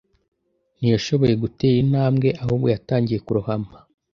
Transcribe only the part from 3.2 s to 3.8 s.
kurohama